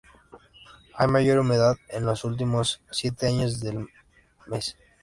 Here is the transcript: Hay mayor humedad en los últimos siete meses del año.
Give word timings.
Hay 0.95 1.07
mayor 1.07 1.37
humedad 1.37 1.77
en 1.89 2.07
los 2.07 2.23
últimos 2.25 2.81
siete 2.89 3.31
meses 3.31 3.59
del 3.59 3.77
año. 4.51 4.61